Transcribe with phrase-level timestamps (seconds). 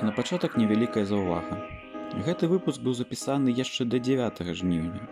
[0.00, 1.58] А на пачатак невялікая заўвага.
[2.26, 5.02] Гэты выпуск быў запісаны яшчэ да 9 жніўня.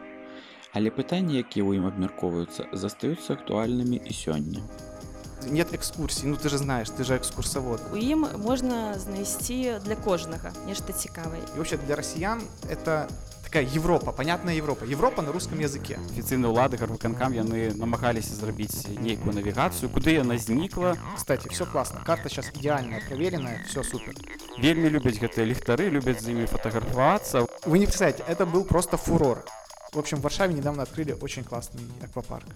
[0.71, 4.63] Але пытанні, якія ў ім абмяркоўваюцца, застаюцца актуальнымі і сёння.
[5.51, 7.83] Нет экскурсій, ну ты же знаешь, ты же экскурсовод.
[7.93, 11.43] У ім можна знайсці для кожнага нешта цікавае.
[11.43, 13.11] И вообще для россиян это
[13.47, 14.85] такая Европа, понятная Европа.
[14.85, 15.99] Европа на русском языке.
[16.11, 22.03] афіцыйныя ўлады гарвыканкам яны намагаліся зрабіць нейкую навігацыю куды яна знікла Кстати, все классно.
[22.05, 24.15] Карта сейчас идеальная, проверенная, все супер.
[24.59, 29.45] вельмі любяць гэтыя ліхтары любяць з імі фатаграфавацца Вы не представляете, это был просто фурор.
[29.93, 32.47] В общем, в Варшаве недавно открыли очень классный аквапарк.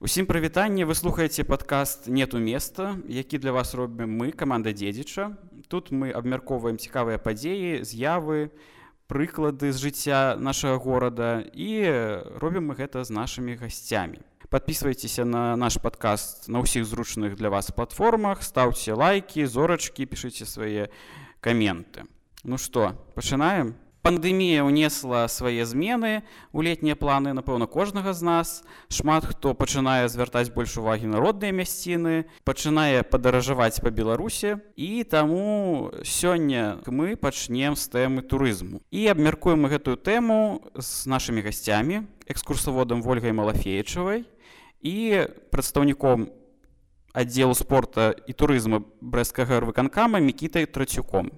[0.00, 5.36] усім прывітанне вы слухаеце падкаст нету места які для вас робім мы каманда дзедзіча
[5.68, 8.50] тут мы абмяркоўваем цікавыя падзеі з'явы
[9.08, 11.88] прыклады з жыцця нашага горада і
[12.38, 14.20] робім мы гэта з нашымі гасцямі.
[14.48, 20.92] Подписывайтеся на наш падкаст на ўсіх зручных для вас платформах стаўце лайки зорачкі пішыце свае
[21.40, 22.04] каменты.
[22.44, 23.76] Ну что пачынаем
[24.08, 26.24] пандэмія ўнесла свае змены
[26.56, 27.36] у летнія планы.
[27.36, 28.48] Напэўна кожнага з нас
[28.88, 35.92] шмат хто пачынае звяртаць больш увагі на родныя мясціны пачынае падаражаваць па беларусе і таму
[36.08, 38.80] сёння мы пачнем з тэмы турызму.
[38.88, 44.24] І абмяркуем гэтую тэму з нашымі гасцямі экскурсаводам ольгай малафеечавай
[44.80, 44.96] і
[45.52, 46.32] прадстаўніком
[47.12, 51.28] аддзелу спорта і турызма брэсцкага выканкама мікітай трацюком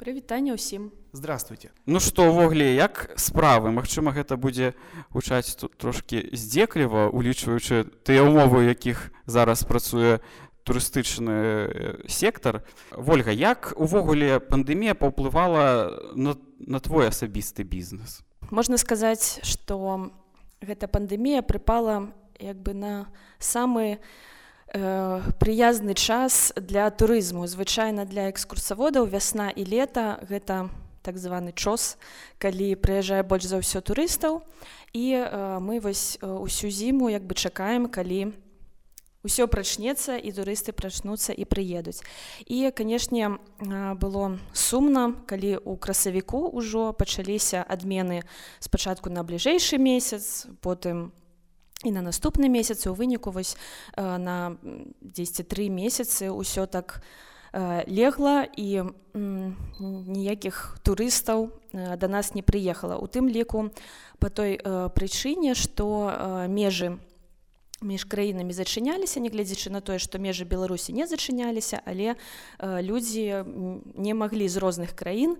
[0.00, 0.99] Прывітанне ўсім.
[1.12, 1.70] Здравствуйте.
[1.86, 4.78] Ну што ўвогуле як справы Магчыма гэта будзе
[5.10, 10.22] гучаць тут трошки здзекліва улічваючы тыя ўмовы якіх зараз працуе
[10.62, 12.62] турыстычны э, сектар
[12.94, 18.22] Вольга як увогуле пандэмія паўплывала на, на твой асабісты бізнес
[18.54, 20.14] Можна сказаць, што
[20.62, 27.46] гэта пандэмія прыпала як бы на самы э, прыязны час для турызму.
[27.46, 30.70] Звычайна для экскурсаводаў вясна і лета гэта
[31.02, 31.96] так званы чос,
[32.38, 34.44] калі прыязджае больш за ўсё турыстаў.
[34.92, 38.32] І э, мы вось э, усю зіму як бы чакаем, калі
[39.24, 42.00] ўсё прачнецца і турысты прачнуцца і прыедуць.
[42.48, 48.24] І канешне, э, было сумна, калі ў красавіку ўжо пачаліся адмены
[48.58, 51.12] спачатку на бліжэйшы месяц, потым
[51.84, 53.56] і на наступны месяц у выніку вось
[53.96, 54.56] э, на
[55.00, 57.00] 10 тры месяцы ўсё так
[57.52, 63.70] легла і ніякіх турыстаў э, да нас не прыехала у тым ліку
[64.18, 66.98] по той э, прычыне што э, межы
[67.80, 73.44] між краінамі зачыняліся нягледзячы на тое што межы беларусі не зачыняліся але э, людзі
[73.96, 75.36] не маглі з розных краін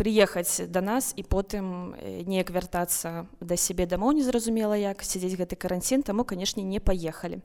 [0.00, 5.56] прыехаць да нас і потым э, неяк вяртацца да сябе дамоў незразумела як сядзець гэты
[5.60, 7.44] каранцін таму канешне не паехалі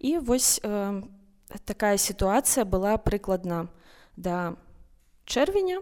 [0.00, 1.02] і вось э,
[1.64, 3.68] такая сітуацыя была прыкладна
[4.16, 4.56] да
[5.26, 5.80] чэрвеня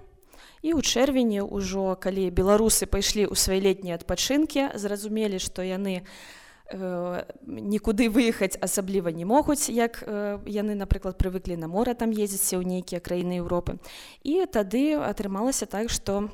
[0.63, 6.05] і ў чэрвені ўжо калі беларусы пайшлі ў свае летнія адпачынкі зразумелі што яны
[6.73, 12.57] Э, нікуды выехаць асабліва не могуць як э, яны напрыклад прывыклі на мора там ездзіце
[12.57, 13.77] ў нейкія краіны Еўропы.
[14.25, 16.33] І тады атрымалася так што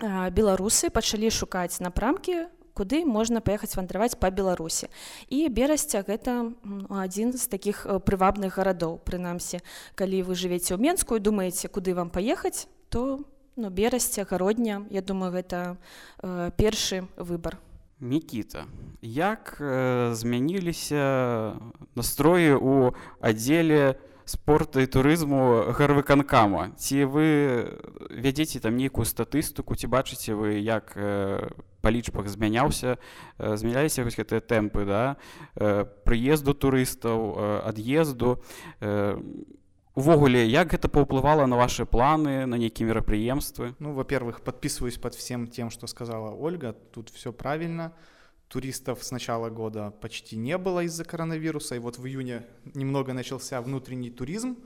[0.00, 4.88] э, беларусы пачалі шукаць напрамкі куды можна паехаць вандраваць па беларусі
[5.28, 6.52] і берасця гэта
[6.88, 9.60] адзін з такіх прывабных гарадоў прынамсі
[9.94, 13.24] калі вы жывеце ў менскую думаеце куды вам паехаць то
[13.56, 15.76] ну берасця гародня я думаю гэта
[16.22, 17.58] э, першы выбор.
[18.00, 18.66] Мікіта,
[19.02, 21.54] як э, змяніліся
[21.94, 23.94] настроі ў аддзеле
[24.24, 26.74] спорта і турызму гарвыканкама?
[26.76, 27.26] Ці вы
[28.10, 31.50] вядзеце там нейкую статыстыку, ці бачыце вы, як э,
[31.80, 32.98] па лічбах змяняўся,
[33.38, 35.16] э, змяняліся вось гэтыя тэмпы да?
[35.56, 38.42] э, прыезду турыстаў, э, ад'езду.
[38.80, 39.18] Э,
[39.94, 43.74] Увогуле, як гэта паўплывала на ваши планы, на нейкія мерапрыемствы?
[43.78, 46.72] Ну, во-первых, подписываюсь под всем тем, что сказала Ольга.
[46.72, 47.92] Тут все правильно.
[48.52, 51.74] Туристов с начала года почти не было из-за коронавируса.
[51.74, 54.58] И вот в июне немного начался внутренний туризм.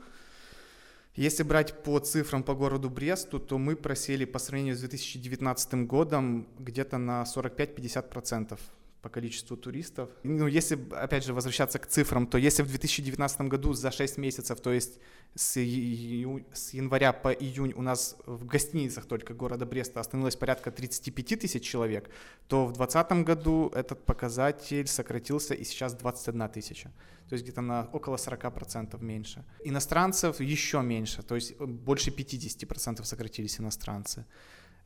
[1.14, 6.48] Если брать по цифрам по городу Бресту, то мы просели по сравнению с 2019 годом
[6.58, 8.58] где-то на 45-50%
[9.06, 10.08] по количеству туристов.
[10.24, 14.60] Ну, если, опять же, возвращаться к цифрам, то если в 2019 году за 6 месяцев,
[14.60, 14.98] то есть
[15.36, 16.44] с, ию...
[16.52, 21.62] с января по июнь у нас в гостиницах только города Бреста остановилось порядка 35 тысяч
[21.62, 22.10] человек,
[22.48, 26.90] то в 2020 году этот показатель сократился и сейчас 21 тысяча.
[27.28, 29.44] То есть где-то на около 40% меньше.
[29.64, 34.24] Иностранцев еще меньше, то есть больше 50% сократились иностранцы.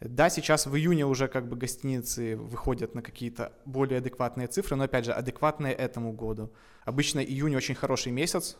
[0.00, 4.84] Да, сейчас в июне уже как бы гостиницы выходят на какие-то более адекватные цифры, но
[4.84, 6.50] опять же, адекватные этому году.
[6.84, 8.56] Обычно июнь очень хороший месяц,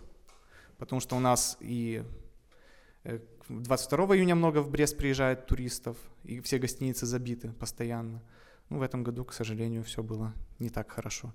[0.77, 2.05] потому что у нас и
[3.49, 8.23] 22 июня много в Брест приезжает туристов, и все гостиницы забиты постоянно.
[8.69, 11.33] Ну, в этом году, к сожалению, все было не так хорошо.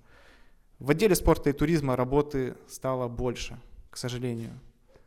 [0.78, 3.58] В отделе спорта и туризма работы стало больше,
[3.90, 4.52] к сожалению.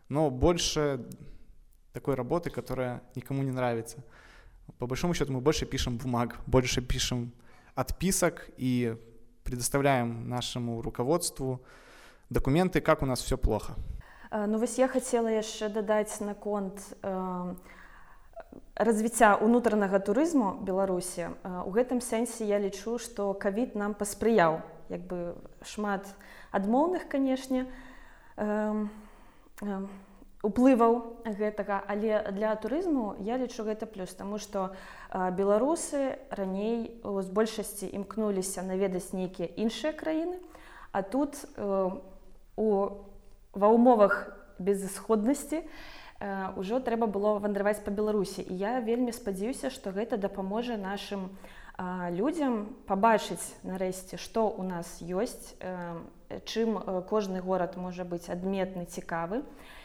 [0.09, 1.05] Но больше
[1.93, 4.03] такой работы, которая никому не нравится.
[4.79, 7.33] По большому счету мы больше пишем бумаг, больше пишем
[7.75, 8.95] отписок и
[9.43, 11.61] предоставляем нашему руководству
[12.29, 13.75] документы, как у нас все плохо.
[14.31, 17.55] Ну вось я хацела яшчэ дадаць наконт э,
[18.75, 21.33] развіцця унутранага турызму беларусі
[21.65, 24.61] у гэтым сэнсе я лічу што кавід нам паспрыяў
[24.93, 25.33] як бы
[25.65, 26.05] шмат
[26.53, 27.65] адмоўных канешне
[28.37, 28.85] э,
[29.65, 29.81] э,
[30.41, 34.71] уплываў гэтага але для турызму я лічу гэта плюс тому што
[35.11, 40.39] беларусы раней з большасці імкнуліся наведаць нейкія іншыя краіны
[40.91, 42.67] а тут у
[43.51, 45.67] ва ўмовах безысходнасці
[46.55, 48.43] ўжо трэба было вандраваць па беларусі.
[48.43, 51.31] І я вельмі спадзяюся што гэта дапаможа нашим
[52.11, 55.55] людзям пабачыць нарэшце што у нас ёсць
[56.47, 56.79] чым
[57.11, 59.43] кожны горад можа быць адметны цікавы.
[59.43, 59.78] і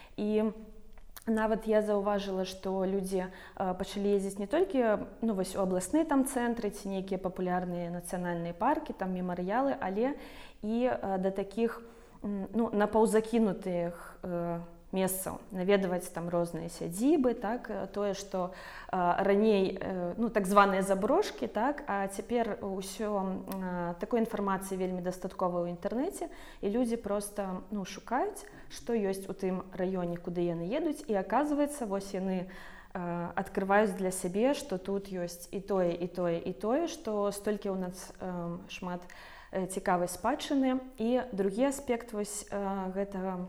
[1.26, 6.70] нават я заўважыла што людзі пачалі ездзіць не толькі ну вось у абласны там цэнтры
[6.70, 10.14] ці нейкія папулярныя нацыянальныя паркі там мемарыялы але
[10.62, 11.94] і да таких у
[12.24, 14.60] ну, на паўзакінутых э,
[14.94, 18.54] месцаў наведваць там розныя сядзібы так тое што
[18.88, 18.96] э,
[19.26, 25.66] раней э, ну так званыя заброшки так а цяпер ўсё э, такой інфармацыі вельмі дастаткова
[25.66, 26.30] ў інтэрнэце
[26.62, 31.90] і людзі просто ну шукаюць што ёсць у тым раёне куды яны едуць і аказваецца
[31.90, 33.02] вось яны э,
[33.34, 37.90] открываюць для сябе што тут ёсць і тое і тое і тое што столькі ў
[37.90, 38.30] нас э,
[38.70, 40.82] шмат у цікавай спадчыны.
[40.98, 43.46] І другі аспект вось гэтага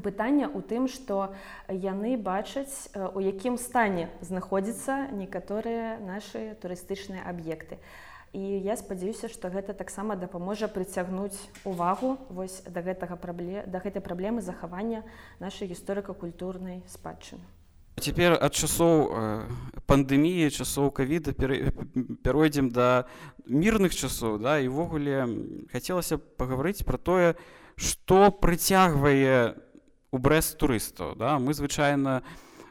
[0.00, 1.34] пытання у тым што
[1.68, 7.76] яны бачаць у якім стане знаходзяцца некаторыя нашы турыстычныя аб'екты.
[8.32, 11.36] І я спадзяюся што гэта таксама дапаможа прыцягнуць
[11.68, 15.04] увагу вось да гэтага прабле да гэтай праблемы захавання
[15.38, 17.44] нашай гісторыка-культурнай спадчыны.
[18.00, 19.44] Цяпер ад часоў э,
[19.84, 23.04] пандэміі часоў кавіда пяройдзем да
[23.44, 25.28] мірных часоў да івогуле
[25.68, 27.36] хацелася пагаварыць пра тое
[27.76, 29.60] што прыцягвае
[30.12, 31.38] у брэст турыстаў да.
[31.38, 32.22] Мы звычайна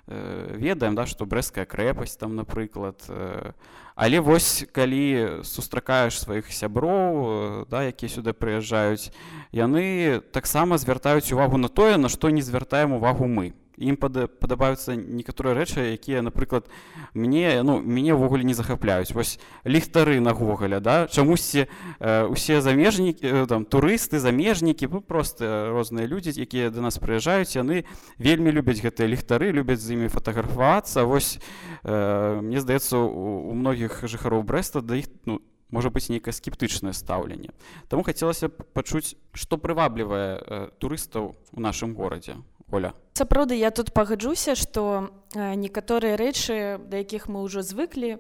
[0.08, 3.52] э, ведаем да што брэская крэпасць там напрыклад э,
[3.96, 9.10] але вось калі сустракаеш сваіх сяброў да якія сюды прыязджаюць
[9.52, 15.56] яны таксама звяртаюць увагу на тое на што не звяртаем увагу мы ім падабаюцца некаторыя
[15.56, 16.68] рэчы якія напрыклад
[17.14, 19.14] мне ну мяне ўвогуле не захапляюць.
[19.16, 21.08] Вось ліхтары на гогаля да?
[21.08, 27.00] Чамусьці э, усе замежнікі э, там турысты замежнікі ну, просто розныя людзі якія да нас
[27.00, 27.86] прыязджаюць яны
[28.18, 31.04] вельмі любяць гэтыя ліхтары любяць з імі фатаграфавацца.
[31.04, 31.40] Вось
[31.84, 35.42] э, мне здаецца у, многіх жыхароў брэста да іх ну
[35.72, 37.56] можа быць нейкае скептычнае стаўленне.
[37.88, 42.36] Таму хацелася пачуць што прываблівае э, турыстаў у нашым горадзе
[42.72, 42.94] Оля.
[43.14, 48.18] Сапраўды я тут пагаджуся, што некаторыя рэчы, да якіх мы ўжо звыклі,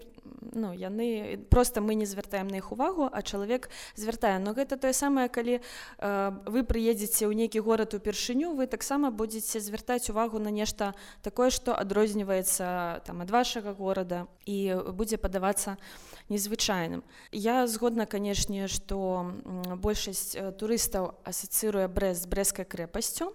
[0.52, 4.40] ну, яны просто мы не звяртаем на іх увагу, а чалавек звяртае.
[4.40, 9.60] Но гэта тое самае, калі э, вы прыедзеце ў нейкі горад упершыню, вы таксама будзеце
[9.60, 15.78] звяртаць увагу на нешта такое, што адрозніваецца там ад вашага горада і будзе падавацца
[16.30, 17.04] незвычайным.
[17.32, 19.32] Я згодна, канешне, што
[19.78, 23.32] большасць турыстаў асацыруе брэс з брэскай крэпасцю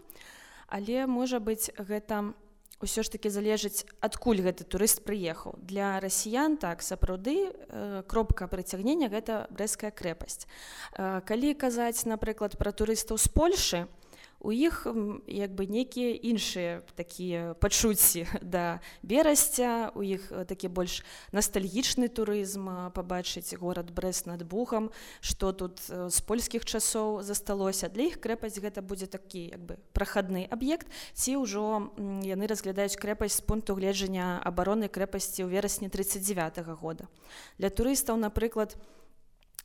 [0.66, 2.35] але можа быць гэта
[2.82, 5.56] ўсё ж таки залежыць адкуль гэты турыст прыехаў.
[5.64, 10.44] Для расіян так сапраўды э, кропка прыцягнення гэта брэская крэпасць.
[10.92, 14.05] Э, калі казаць напрыклад пра турыстаў з польши то
[14.40, 14.87] у іх
[15.26, 21.02] як бы нейкія іншыя такія пачуцці да берасця у іх такі больш
[21.33, 24.90] ностальгічны турызм пабачыць горад брест над бухам
[25.21, 27.88] что тут з польскіх часоў засталося.
[27.88, 33.40] Для іх крэпасць гэта будзе такі як бы прахадны аб'ект ці ўжо яны разглядаюць крэпасць
[33.40, 37.09] з пункту гледжання абароны крэпасці ў верасні 39 -го года.
[37.59, 38.97] Для турыстаў напрыклад у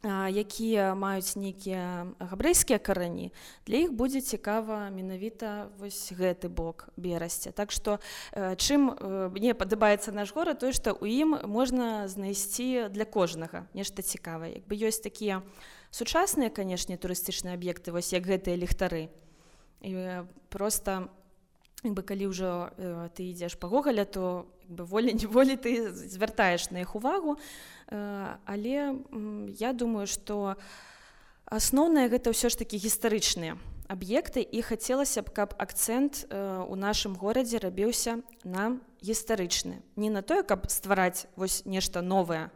[0.04, 3.30] якія маюць нейкія габрэйскія карані
[3.68, 7.52] для іх будзе цікава менавіта вось гэты бок берасця.
[7.54, 8.02] Так што
[8.34, 8.98] чым
[9.30, 14.58] мне падабаецца наш горад тое што ў ім можна знайсці для кожнага нешта цікавае.
[14.62, 15.46] Як бы ёсць такія
[15.94, 19.14] сучасныя канешне турыстычныя аб'екты вось як гэтыя ліхтары.
[19.86, 21.10] І просто
[21.84, 22.70] бы калі ўжо
[23.18, 27.38] ты ідзеш па гогаля то бы волі неволі ты звяртаеш на іх увагу
[27.92, 28.96] але
[29.60, 30.56] я думаю что
[31.46, 33.60] асноўнае гэта ўсё ж такі гістарычныя
[33.92, 40.48] аб'екты і хацелася б каб акцэнт у нашым горадзе рабіўся на гістарычны не на тое
[40.48, 42.48] каб ствараць вось нешта новае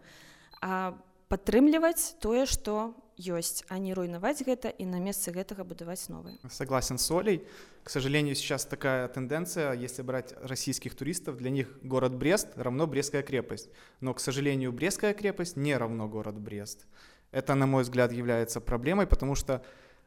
[0.63, 0.95] а
[1.27, 6.98] падтрымліваць тое што ёсць а не руйнаваць гэта і на месцы гэтага будаваць новые согласен
[6.98, 7.48] с олей
[7.84, 13.24] к сожалению сейчас такая тенденция если брать российских туристов для них город брест равно брестская
[13.24, 13.69] крепость
[14.01, 16.86] но к сожалению брестская крепость не равно город брест
[17.31, 19.63] это на мой взгляд является проблемой потому что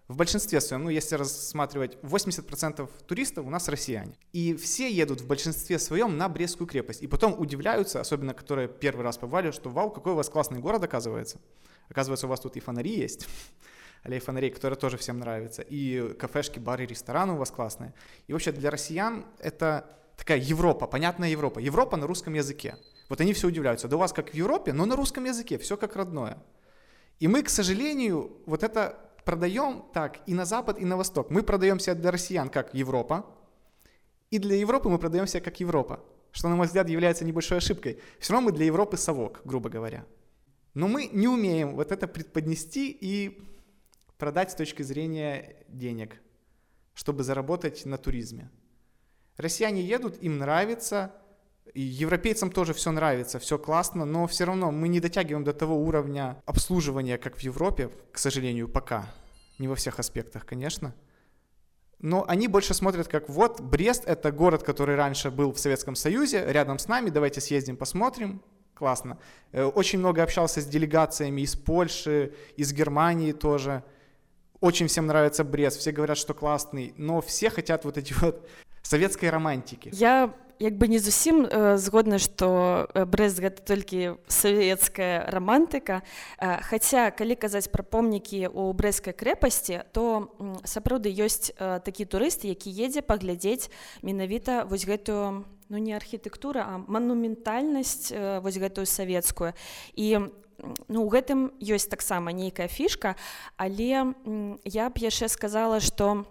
[0.09, 4.17] в большинстве своем, ну, если рассматривать, 80% туристов у нас россияне.
[4.33, 7.03] И все едут в большинстве своем на Брестскую крепость.
[7.03, 10.83] И потом удивляются, особенно которые первый раз побывали, что вау, какой у вас классный город
[10.83, 11.39] оказывается.
[11.91, 13.27] Оказывается, у вас тут и фонари есть,
[14.03, 17.95] аллея фонарей, которая тоже всем нравится, и кафешки, бары, рестораны у вас классные.
[18.27, 21.61] И вообще для россиян это такая Европа, понятная Европа.
[21.61, 22.77] Европа на русском языке.
[23.09, 23.89] Вот они все удивляются.
[23.89, 26.39] Да у вас как в Европе, но на русском языке, все как родное.
[27.21, 31.31] И мы, к сожалению, вот это продаем так и на Запад, и на Восток.
[31.31, 33.27] Мы продаемся для россиян как Европа,
[34.31, 36.01] и для Европы мы продаемся как Европа,
[36.33, 37.99] что, на мой взгляд, является небольшой ошибкой.
[38.19, 40.05] Все равно мы для Европы совок, грубо говоря.
[40.75, 43.43] Но мы не умеем вот это предподнести и
[44.17, 46.21] продать с точки зрения денег,
[46.95, 48.51] чтобы заработать на туризме.
[49.37, 51.15] Россияне едут, им нравится,
[51.75, 55.77] и европейцам тоже все нравится, все классно, но все равно мы не дотягиваем до того
[55.77, 59.07] уровня обслуживания, как в Европе, к сожалению, пока.
[59.59, 60.95] Не во всех аспектах, конечно.
[61.99, 66.45] Но они больше смотрят как вот Брест— это город, который раньше был в Советском Союзе,
[66.47, 68.41] рядом с нами, давайте съездим, посмотрим,
[68.79, 69.19] классно.
[69.53, 73.83] Э, очень много общался с делегациями из Польши, из Германии тоже.
[74.61, 78.49] Очень всем нравится Брест, все говорят, что классный, но все хотят вот эти вот
[78.83, 79.91] советской романтики.
[79.93, 86.03] Я як бы не зусім э, згодна што брэст гэта толькі савецкая рамантыка.
[86.39, 90.35] Э, хаця калі казаць пра помнікі у брэскай крэпасці то
[90.65, 93.71] сапраўды ёсць э, такі турыст які едзе паглядзець
[94.03, 99.55] менавіта вось гэтую ну не архітэктура а манументальнасць э, вось гэтую савецкую.
[99.95, 100.33] І
[100.89, 103.15] ну у гэтым ёсць таксама нейкая фішка
[103.57, 104.15] але
[104.65, 106.27] я б яшчэ сказала што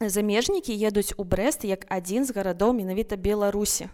[0.00, 3.92] замежнікі едуць у брест як адзін з гарадоў менавіта беларусі.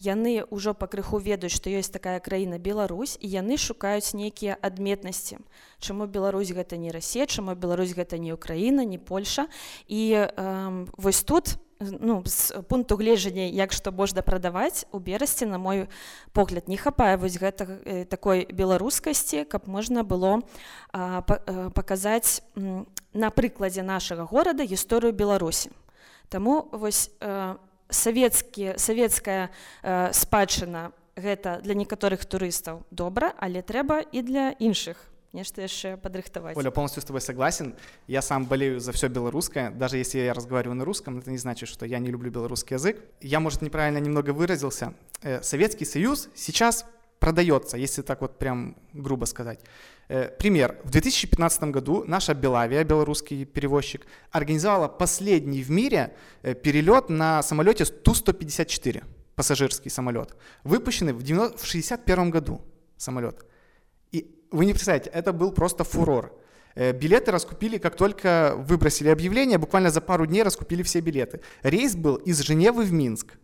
[0.00, 5.38] Яны ўжо пакрыху ведаюць што ёсць такая краіна Беларусь і яны шукаюць нейкія адметнасці.
[5.78, 9.46] Чаму Беларусь гэта не рассея чаму Беларусь гэта не Украіна не Польша?
[9.86, 11.60] І э, вось тут
[12.00, 15.88] ну з пункту гледжання як што можна прадаваць у берасці на мой
[16.32, 20.40] погляд не хапае вось гэта э, такой беларускасці каб можна было
[20.92, 21.22] э,
[21.74, 25.70] паказаць на прыкладзе нашага горада гісторыю беларусі.
[26.28, 27.56] Таму вось э,
[27.90, 29.50] савецкі савецкая
[29.82, 36.56] э, спадчына гэта для некаторых турыстаў добра але трэба і для іншых нечто еще подрыхтовать.
[36.56, 37.74] Оля, полностью с тобой согласен.
[38.06, 39.70] Я сам болею за все белорусское.
[39.70, 43.02] Даже если я разговариваю на русском, это не значит, что я не люблю белорусский язык.
[43.20, 44.94] Я, может, неправильно немного выразился.
[45.22, 46.86] Э, Советский Союз сейчас
[47.18, 49.60] продается, если так вот прям грубо сказать.
[50.08, 50.78] Э, пример.
[50.84, 57.84] В 2015 году наша Белавия, белорусский перевозчик, организовала последний в мире э, перелет на самолете
[57.84, 59.04] Ту-154,
[59.36, 62.60] пассажирский самолет, выпущенный в 1961 году
[62.96, 63.46] самолет
[64.52, 66.32] вы не представляете, это был просто фурор.
[66.74, 71.40] Э, билеты раскупили, как только выбросили объявление, буквально за пару дней раскупили все билеты.
[71.62, 73.38] Рейс был из Женевы в Минск.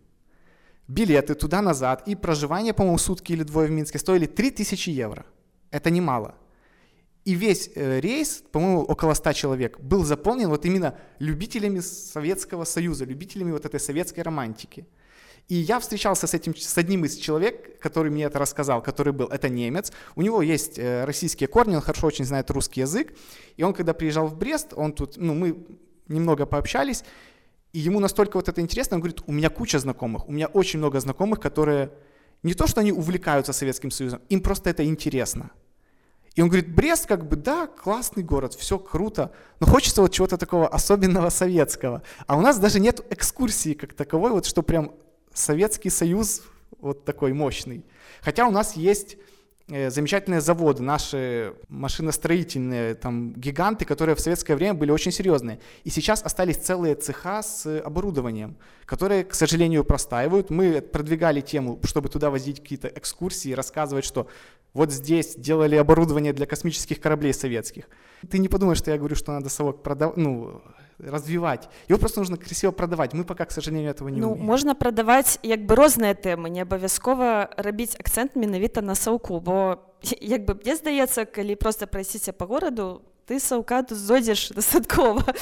[0.86, 5.26] Билеты туда-назад и проживание, по-моему, сутки или двое в Минске стоили 3000 евро.
[5.70, 6.34] Это немало.
[7.24, 13.04] И весь э, рейс, по-моему, около 100 человек, был заполнен вот именно любителями Советского Союза,
[13.04, 14.86] любителями вот этой советской романтики.
[15.48, 19.28] И я встречался с, этим, с одним из человек, который мне это рассказал, который был,
[19.28, 19.92] это немец.
[20.14, 23.14] У него есть э, российские корни, он хорошо очень знает русский язык.
[23.56, 25.66] И он, когда приезжал в Брест, он тут, ну, мы
[26.06, 27.02] немного пообщались,
[27.72, 30.78] и ему настолько вот это интересно, он говорит, у меня куча знакомых, у меня очень
[30.78, 31.92] много знакомых, которые
[32.42, 35.50] не то, что они увлекаются Советским Союзом, им просто это интересно.
[36.34, 40.36] И он говорит, Брест как бы, да, классный город, все круто, но хочется вот чего-то
[40.36, 42.02] такого особенного советского.
[42.26, 44.92] А у нас даже нет экскурсии как таковой, вот что прям
[45.38, 46.42] Советский Союз
[46.80, 47.84] вот такой мощный.
[48.20, 49.16] Хотя у нас есть
[49.68, 55.60] э, замечательные заводы, наши машиностроительные там гиганты, которые в советское время были очень серьезные.
[55.84, 60.50] И сейчас остались целые цеха с оборудованием, которые, к сожалению, простаивают.
[60.50, 64.28] Мы продвигали тему, чтобы туда возить какие-то экскурсии, рассказывать, что
[64.74, 67.88] вот здесь делали оборудование для космических кораблей советских.
[68.30, 70.62] Ты не подумай, что я говорю, что надо совок продавать, ну,
[70.98, 71.68] развивать.
[71.88, 73.14] Его просто нужно красиво продавать.
[73.14, 74.46] Мы пока, к сожалению, этого не ну, умеем.
[74.46, 79.78] Можна прадаваць як бы розныя тэмы, не абавязкова рабіць акцэнт менавіта на саўку, бо
[80.20, 85.34] як бы мне здаецца, калі проста прайсціся па гораду, ты саўкату зойдзеш дастаткова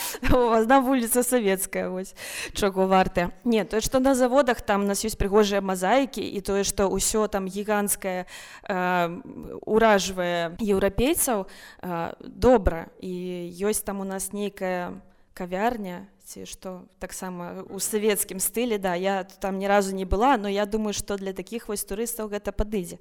[0.66, 2.14] на вуліца савецкая вось
[2.52, 6.66] чаго варта не тое што на заводах там у нас ёсць прыгожыя мазаікі і тое
[6.66, 8.26] што ўсё там гіганцкае
[9.62, 11.46] уражвае еўрапейцаў
[12.26, 13.14] добра і
[13.62, 14.98] ёсць там у нас нейкая
[15.36, 20.48] кавярня ці што таксама у савецкім стылі да я там ні разу не была но
[20.48, 22.98] я думаю што для такіх вось турыстаў гэта падыдзе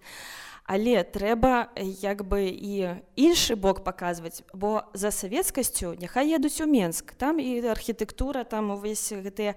[0.65, 7.13] Але трэба як бы і іншы бок паказваць, бо за савецкасцю няхай едуць у Менск.
[7.13, 9.53] Там і архітэктура, там увесь гэтыя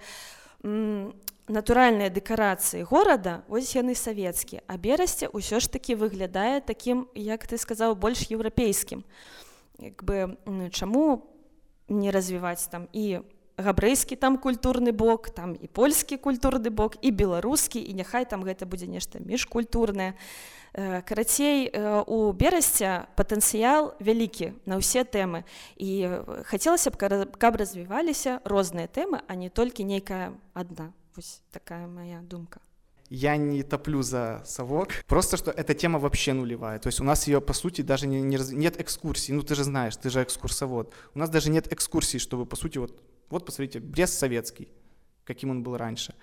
[1.48, 7.56] натуральныя дэкарацыі горада, ось яны савецкія, а берасце ўсё ж такі выглядае такім, як ты
[7.56, 9.00] сказаў, больш еўрапейскім.
[10.04, 10.36] бы
[10.76, 11.24] чаму
[11.88, 13.20] не развіваць там і
[13.58, 18.66] габрэйскі там культурны бок, там і польскі культурны бок і беларускі і няхай там гэта
[18.66, 20.14] будзе нешта міжкультурнае.
[20.74, 25.48] Э, карацей э, у берасця патэнцыял вялікі на ўсе тэмы
[25.80, 27.00] і э, хацелася б
[27.40, 32.60] каб развіваліся розныя тэмы а не толькі нейкая адна вось такая моя думка
[33.08, 34.88] я не топлю за совок.
[35.06, 36.78] Просто что эта тема вообще нулевая.
[36.78, 39.34] То есть у нас ее по сути даже не, не нет экскурсий.
[39.34, 40.94] Ну ты же знаешь ты же экскурсовод.
[41.14, 44.68] У нас даже нет экскурсий чтобы по сути вот вот посмотрите брест советский
[45.28, 46.14] каким он был раньше.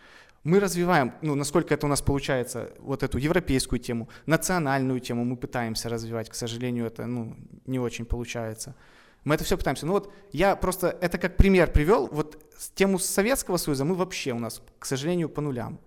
[0.44, 5.38] Мы развиваем, ну, насколько это у нас получается, вот эту европейскую тему, национальную тему мы
[5.38, 8.76] пытаемся развивать, к сожалению, это, ну, не очень получается.
[9.24, 9.86] Мы это все пытаемся.
[9.86, 12.08] Ну вот я просто это как пример привел.
[12.12, 12.38] Вот
[12.76, 15.80] тему Советского Союза мы вообще у нас, к сожалению, по нулям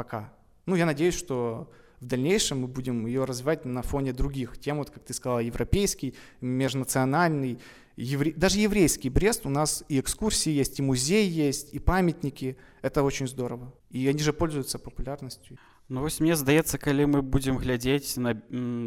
[0.00, 0.32] пока.
[0.64, 4.88] Ну, я надеюсь, что в дальнейшем мы будем ее развивать на фоне других тем, вот
[4.88, 7.58] как ты сказала, европейский, межнациональный,
[7.96, 8.32] евре...
[8.32, 12.56] даже еврейский Брест, у нас и экскурсии есть, и музей есть, и памятники.
[12.80, 13.74] Это очень здорово.
[13.90, 15.58] И они же пользуются популярностью.
[15.90, 18.32] Ну вось мне здаецца калі мы будзем глядзець на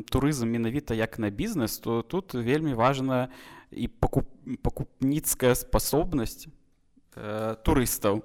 [0.10, 3.29] турызм менавіта як на бізнес то тут вельмі важна
[3.70, 4.25] і пакуп...
[4.63, 6.48] пакупніцкая спасобнасць
[7.13, 8.24] э, турыстаў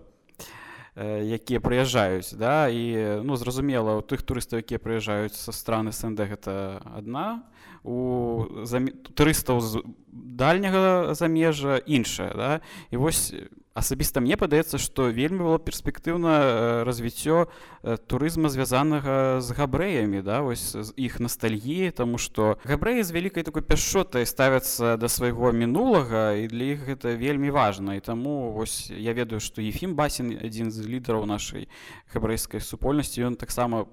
[0.98, 2.68] якія прыязджаюць да?
[2.68, 7.46] І ну зразумела у тых турыстаў якія прыязджаюць са страны снд гэта адна
[7.86, 8.90] у зам...
[9.14, 12.60] турыстаў з дальняга замежжа іншая да?
[12.90, 13.34] і вось
[13.78, 16.50] асабіста мне падаецца што вельмі было перспектыўна э,
[16.88, 23.14] развіццё э, турызма звязанага з габрэямі да вось з іх ностальгіі тому что габрэі з
[23.14, 28.50] вялікай такой пяшотай ставяцца да свайго мінулага і для іх гэта вельмі важна і таму
[28.52, 31.70] вось я ведаю што ефім басен адзін з лідараў нашай
[32.10, 33.86] габрэйскай супольнасці ён таксама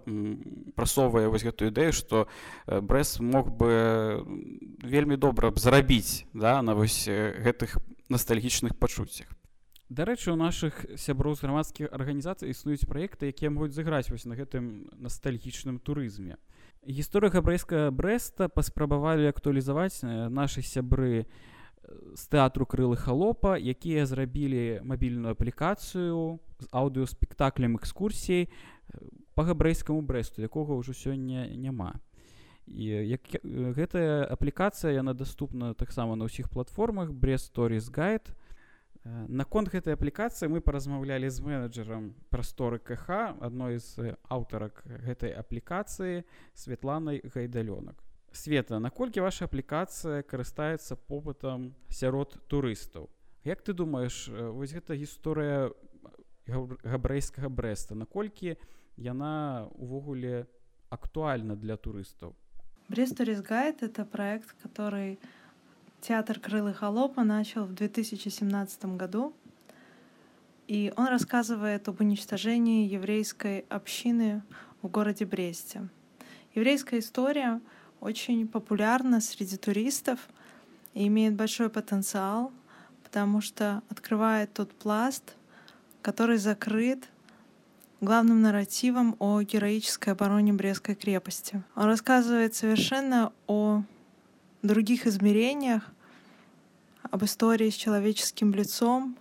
[0.73, 2.25] прасоўвае вось гэтую ідэю што
[2.65, 4.25] э, брэс мог бы
[4.81, 7.77] вельмі добра б зарабіць да на вось гэтых
[8.09, 9.27] ностальгічных пачуццях
[9.89, 14.89] Дарэчы, у нашых сяброў з грамадскіх арганізацый існуюць праекты, якія могуць зыграць вось на гэтым
[14.97, 16.41] ностальгічным турызме.
[16.81, 20.01] Гісторыя габрэйскага брэста паспрабавалі актуалізаваць
[20.33, 21.29] нашы сябры
[22.17, 28.49] з тэатру крылы халопа, якія зрабілі мабільную аплікацыю з аўдыоспектаклем экскурсій
[29.37, 32.01] па габрэйскаму брэсту, якога ўжо сёння няма.
[32.67, 38.33] І як, гэтая аплікацыя яна даступна таксама на ўсіх платформах Бресторис Гайд,
[39.05, 46.25] Наконт гэтай аплікацыі мы паразмаўлялі з менеджерам прасторы КХ адной з аўтарак гэтай аплікацыі
[46.57, 48.01] Светланай гайдалёнак.
[48.33, 53.13] Света, наколькі ваша аплікацыя карыстаецца попытам сярод турыстаў.
[53.45, 55.69] Як ты думаеш, вось гэта гісторыя
[56.49, 58.57] габрэйскага брэста, наколькі
[58.97, 60.49] яна увогуле
[60.89, 62.33] актуальна для турыстаў?
[62.87, 65.17] Бресторис Гайд это проект, который
[66.01, 69.33] Театр Крылы Холопа начал в 2017 году,
[70.67, 74.43] и он рассказывает об уничтожении еврейской общины
[74.83, 75.87] в городе Бресте.
[76.53, 77.59] Еврейская история
[78.01, 80.19] очень популярна среди туристов
[80.93, 82.51] и имеет большой потенциал,
[83.03, 85.35] потому что открывает тот пласт,
[86.03, 87.09] который закрыт
[88.05, 91.63] главным нарративом о героической обороне Брестской крепости.
[91.75, 93.83] Он рассказывает совершенно о
[94.61, 95.91] других измерениях,
[97.03, 99.17] об истории с человеческим лицом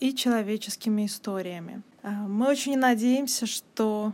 [0.00, 1.82] и человеческими историями.
[2.02, 4.12] А, мы очень надеемся, что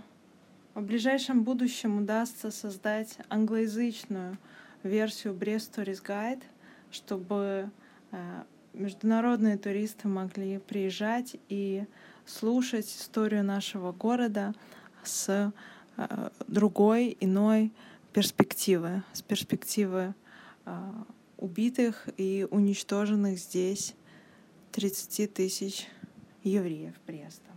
[0.75, 4.37] в ближайшем будущем удастся создать англоязычную
[4.83, 6.43] версию Brest Stories Guide,
[6.91, 7.71] чтобы
[8.13, 11.85] а, международные туристы могли приезжать и
[12.27, 14.55] слушать историю нашего города
[15.05, 15.53] с
[15.97, 17.73] а, другой, иной
[18.13, 20.15] перспективы, с перспективы
[21.37, 23.95] убитых и уничтоженных здесь
[24.73, 25.87] 30 тысяч
[26.43, 27.51] евреев Бреста.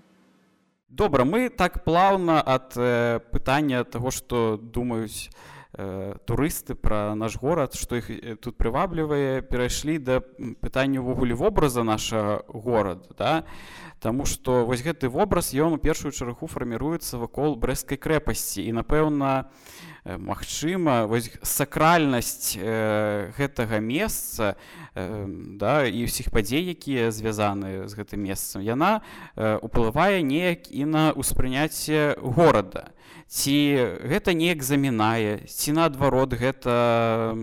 [0.89, 5.29] Добра, мы так плаўна ад э, пытання таго, што думаюць
[5.73, 8.09] э, турысты пра наш горад што іх
[8.41, 10.19] тут прываблівае перайшлі да
[10.61, 13.33] пытання ўвогуле вобраза наша горада да?
[13.99, 19.51] Таму што вось гэты вобраз ён у першую чаргу фарміруецца вакол брэсцкай крэпасці і напэўна
[20.17, 24.55] магчыма вось сакральнасць э, гэтага месца
[24.95, 25.25] э,
[25.59, 28.63] да, і ўсіх падзей якія звязаны з гэтым месцам.
[28.63, 29.03] Яна
[29.35, 32.95] э, уплывае неяк і на ўспрыняцце горада.
[33.29, 33.53] Ці
[34.09, 37.37] гэта неяк замінае ці наадварот гэта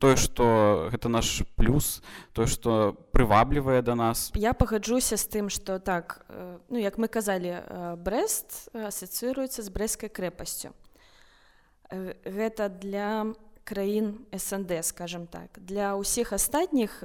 [0.00, 2.00] тое што гэта наш плюс
[2.32, 4.32] тое што прываблівае да нас?
[4.32, 6.24] Я пагаджуся з тым што так
[6.72, 7.60] ну як мы казалі
[8.00, 10.72] брест асацыюецца з брэскай крэпасцю
[11.90, 13.34] гэта для
[13.66, 15.50] краін снд скажем так.
[15.58, 17.02] Для ўсіх астатніх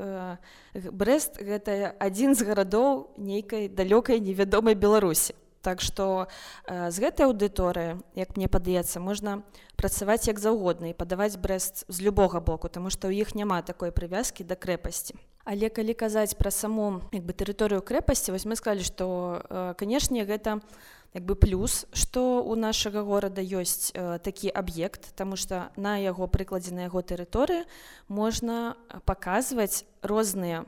[0.74, 6.26] брест гэта адзін з гарадоў нейкай далёкай невядомай беларусі Так што
[6.66, 9.46] э, з гэтай аўдыторыі, як мне падаецца, можна
[9.78, 13.94] працаваць як заўгодна і падаваць брэст з любога боку, таму што ў іх няма такой
[13.94, 15.14] прывязкі да крэпасці.
[15.46, 19.06] Але калі казаць пра саму як бы тэрыторыю крэпасці, вось мы сказалі, што
[19.46, 20.66] э, канешне гэта
[21.14, 26.28] як бы плюс, што ў нашага горада ёсць э, такі аб'ект, таму што на яго
[26.28, 27.68] прыкладзе на яго тэрыторыі
[28.08, 30.66] можна паказваць розныя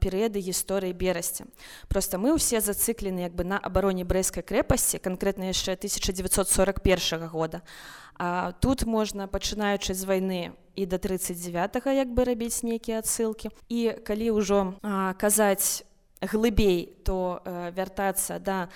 [0.00, 1.46] перыяды гісторыі берасці.
[1.88, 7.62] Просто мы ўсе зацыклены як бы на абароне брэскай крэпасці канкрэтна яшчэ 1941 года.
[8.18, 13.50] А тут можна пачынаючы з вайны і до 39 як бы рабіць нейкія адсылкі.
[13.68, 14.74] І калі ўжо
[15.18, 15.84] казаць
[16.20, 18.68] глыбей то вяртацца да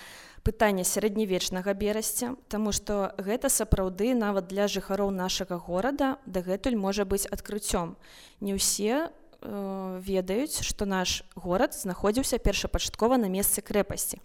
[0.47, 7.27] пытання сярэднявечнага берасця Таму што гэта сапраўды нават для жыхароў нашага горада дагэтуль можа быць
[7.27, 7.99] адкрыццём.
[8.41, 9.11] Не ўсе
[9.43, 14.19] Э, ведаюць што наш горад знаходзіўся першапачаткова на месцы крэпасці.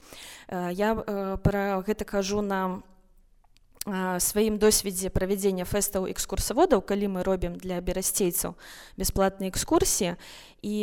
[0.48, 2.82] Э, я э, пра гэта кажу на
[3.86, 8.54] сваім досведзе правядзення фэстаў экскурсаводаў калі мы робім для берасцейцаў
[8.98, 10.16] бясплатныя экскурсіі
[10.62, 10.76] і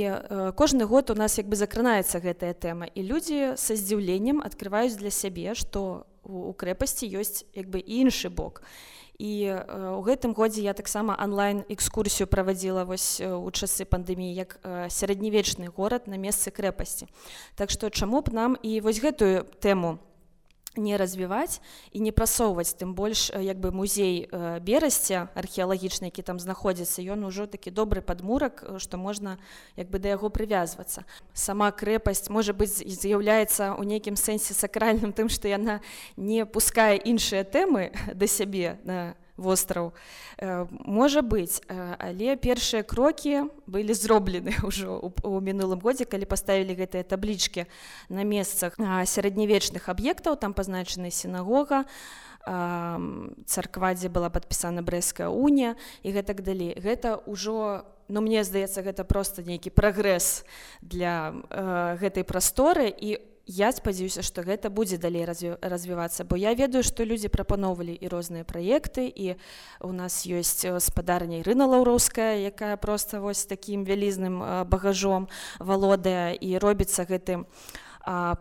[0.58, 2.90] кожны год у нас як бы закранаецца гэтая тэма.
[2.90, 8.62] І людзі са здзіўленнем адкрываюць для сябе што у крэпасці ёсць як бы іншы бок.
[8.62, 14.62] І і ў гэтым годзе я таксама онлайн экскурсію правадзіла вось у часы пандэміі як
[14.62, 17.11] сярэднявечны горад на месцы крэпасці
[17.58, 19.98] Так што чаму б нам і вось гэтую тэму
[20.79, 21.61] не развіваць
[21.93, 24.31] і не прасоўваць тым больш як бы музей
[24.62, 29.38] берасця археалагічны які там знаходзіцца ён ужо такі добры падмурак што можна
[29.77, 31.05] як бы да яго прывязвацца.
[31.35, 35.81] Сама крэпасць можа быць з'яўляецца ў нейкім сэнсе сакральным тым што яна
[36.17, 39.94] не пускае іншыя тэмы да сябе на востраў
[40.37, 46.74] э, можа быць э, але першыя крокі былі зроблены ўжо у мінулым годзе калі паставілі
[46.74, 47.70] гэтыя таблічкі
[48.11, 51.87] на месцах сярэднявечных аб'ектаў там пазначаны сінагога
[53.44, 59.05] царква дзе была падпісана брэская уня і гэтак далей гэта ўжо ну мне здаецца гэта
[59.05, 60.44] просто нейкі прагрэс
[60.81, 66.52] для э, гэтай прасторы і у я спадзяюся што гэта будзе далей развівацца бо я
[66.52, 69.40] ведаю што людзі прапаноўвалі і розныя праекты і
[69.80, 77.08] у нас ёсць спадарня рына лаўроўская якая просто вось такім вялізным багажом валодае і робіцца
[77.08, 77.48] гэты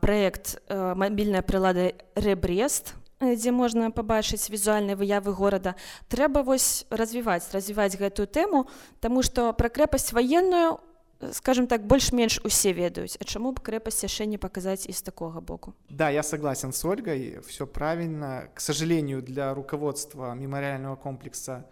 [0.03, 5.73] праект мабільная прылада рэбрест дзе можна пабачыць візуальныя выявы горада.
[6.07, 8.69] Трэба вось развіваць развіваць гэтую тэму
[9.01, 10.77] Таму што пра крэпасць ваенную
[11.31, 15.41] скажем так больш-менш усе ведаюць А чаму б крэпасць яшчэ не паказаць і з такога
[15.41, 15.73] боку?
[15.89, 18.49] Да я согласен с ольгой все правильно.
[18.53, 21.65] К сожалению для руководства мемориального комплекса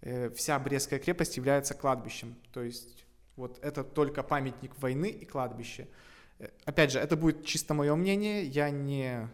[0.00, 2.36] э, вся брестская крепость является кладбищем.
[2.52, 3.04] То есть
[3.36, 5.88] вот это только памятник войны и кладбище.
[6.38, 9.28] Э, опять же это будет чисто мое мнение я не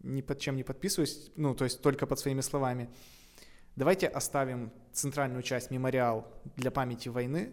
[0.00, 2.88] ни под чем не подписываюсь ну то есть только под своими словами.
[3.76, 6.26] Давайте оставим центральную часть мемориал
[6.56, 7.52] для памяти войны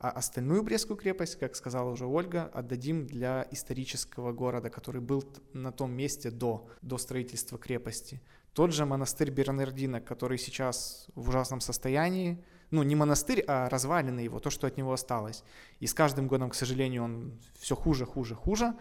[0.00, 5.72] а остальную Брестскую крепость, как сказала уже Ольга, отдадим для исторического города, который был на
[5.72, 8.20] том месте до, до строительства крепости.
[8.52, 14.38] Тот же монастырь Бернардина, который сейчас в ужасном состоянии, ну не монастырь, а развалины его,
[14.38, 15.42] то, что от него осталось.
[15.80, 18.74] И с каждым годом, к сожалению, он все хуже, хуже, хуже.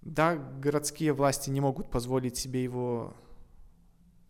[0.00, 3.14] Да, городские власти не могут позволить себе его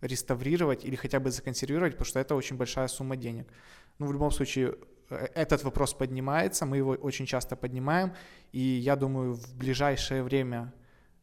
[0.01, 3.47] реставрировать или хотя бы законсервировать, потому что это очень большая сумма денег.
[3.99, 4.77] Ну, в любом случае,
[5.11, 8.15] этот вопрос поднимается, мы его очень часто поднимаем,
[8.53, 10.73] и я думаю, в ближайшее время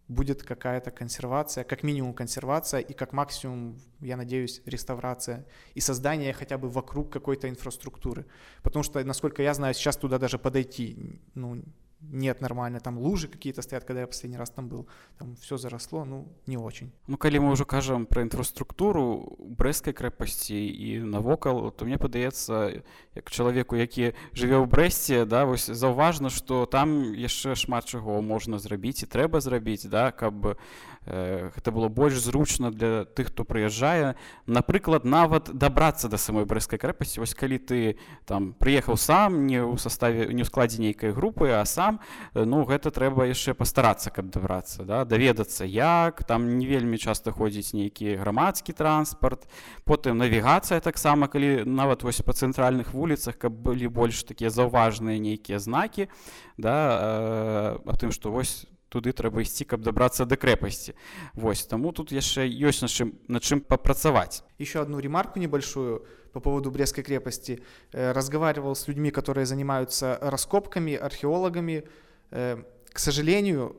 [0.07, 6.57] будет какая-то консервация, как минимум консервация, и как максимум, я надеюсь, реставрация и создание хотя
[6.57, 8.25] бы вокруг какой-то инфраструктуры.
[8.63, 11.61] Потому что, насколько я знаю, сейчас туда даже подойти ну,
[12.01, 16.05] нет нормально, там лужи какие-то стоят, когда я последний раз там был, там все заросло,
[16.05, 16.91] ну, не очень.
[17.07, 22.83] Ну, калі мы ўжо кажам пра інфраструктуру брэскай крэпасці і навокал, то мне падаецца,
[23.15, 28.59] як чалавеку, які жыве ў брэсце, да, вось заўважна, што там яшчэ шмат чаго можна
[28.61, 30.57] зрабіць і трэба зрабіць, да, каб
[31.07, 34.15] гэта было больш зручна для тых хто прыязджае
[34.45, 39.79] напрыклад нават дабрацца да самой брэскай крэпасці вось калі ты там прыехаў сам не ў
[39.79, 41.99] составе не ў складзе нейкай групы а сам
[42.35, 47.71] ну гэта трэба яшчэ пастарацца каб дабрацца да даведацца як там не вельмі часта ходзіць
[47.71, 49.47] нейкі грамадскі транспарт
[49.87, 55.59] потым навігацыя таксама калі нават вось па цэнтральных вуліцах каб былі больш такія заўважныя нейкія
[55.63, 56.11] знакі
[56.57, 60.92] да а тым што вось туды трэба ісці каб дабрацца да крэпасці
[61.32, 66.40] Вось таму тут яшчэ ёсць на чым на чым папрацаваць еще одну ремарку небольшую по
[66.40, 71.84] поводу брестской крепости э, разговаривал с людьми которые занимаются раскопками археологами
[72.30, 73.76] э, к сожалению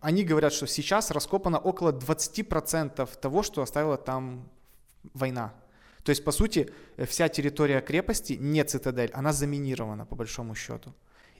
[0.00, 4.48] они говорят что сейчас раскопано около 20 процентов того что оставила там
[5.12, 5.52] война
[6.04, 6.70] то есть по сути
[7.06, 10.94] вся территория крепости не цитадель она заминирована по большому счету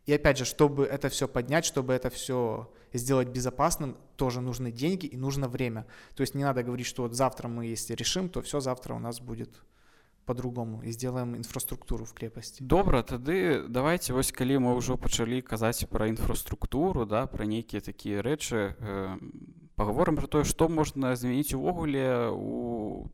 [0.07, 5.07] и опять же, чтобы это все поднять, чтобы это все сделать безопасным, тоже нужны деньги
[5.07, 5.87] и нужно время.
[6.15, 8.99] То есть не надо говорить, что вот завтра мы, если решим, то все завтра у
[8.99, 9.63] нас будет
[10.25, 12.63] по-другому и сделаем инфраструктуру в крепости.
[12.63, 18.23] Добра, тады давайте вось калі мы ўжо пачалі казаць пра інфраструктуру, да, пра нейкія такія
[18.23, 19.19] рэчы, э,
[19.75, 23.11] паговорым пра тое, што можна змяніць увогуле у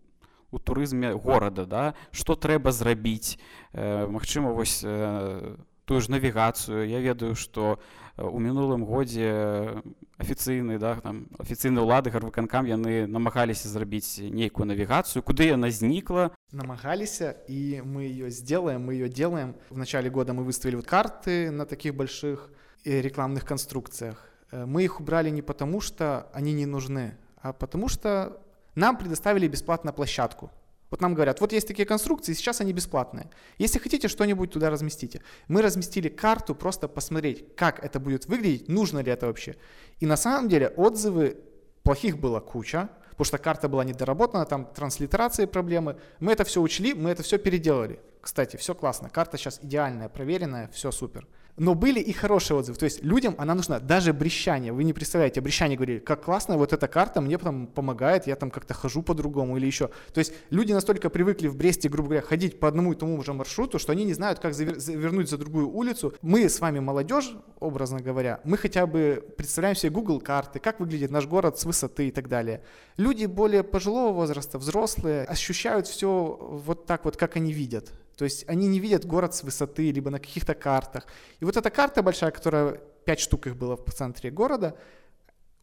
[0.50, 3.36] у турызме горада, да, што трэба зрабіць.
[3.72, 7.79] Э, Магчыма, вось э, тую ж навігацыю я ведаю што
[8.17, 9.81] у мінулым годзе
[10.21, 16.29] афіцыйны да там афіцыйны ўлады гарвыканкам яны намагаліся зрабіць нейкую навігацыю куды яна знікла.
[16.51, 19.55] Намагаліся і мы ее сделаем мы ее делаем.
[19.69, 22.51] В начале года мы выставили вот карты на таких больших
[22.85, 24.29] э, рекламных конструкциях.
[24.51, 28.39] Э, мы их убрали не потому что они не нужны а потому что
[28.75, 30.51] нам предоставили бесплатно площадку
[30.93, 33.31] вот нам говорят, вот есть такие конструкции, сейчас они бесплатные.
[33.57, 35.23] Если хотите, что-нибудь туда разместите.
[35.47, 39.55] Мы разместили карту, просто посмотреть, как это будет выглядеть, нужно ли это вообще.
[40.01, 41.37] И на самом деле отзывы
[41.81, 45.97] плохих было куча, потому что карта была недоработана, там транслитерации проблемы.
[46.19, 47.99] Мы это все учли, мы это все переделали.
[48.21, 51.27] Кстати, все классно, карта сейчас идеальная, проверенная, все супер.
[51.55, 52.77] Но были и хорошие отзывы.
[52.77, 53.79] То есть людям она нужна.
[53.79, 54.73] Даже брещание.
[54.73, 58.49] Вы не представляете, брещание говорили, как классно, вот эта карта мне потом помогает, я там
[58.49, 59.89] как-то хожу по-другому или еще.
[60.13, 63.33] То есть люди настолько привыкли в Бресте, грубо говоря, ходить по одному и тому же
[63.33, 66.13] маршруту, что они не знают, как завернуть за другую улицу.
[66.21, 71.11] Мы с вами молодежь, образно говоря, мы хотя бы представляем себе Google карты, как выглядит
[71.11, 72.63] наш город с высоты и так далее.
[72.97, 77.91] Люди более пожилого возраста, взрослые, ощущают все вот так вот, как они видят.
[78.17, 81.07] То есть они не видят город с высоты, либо на каких-то картах.
[81.39, 84.77] И вот эта карта большая, которая, пять штук их было в центре города,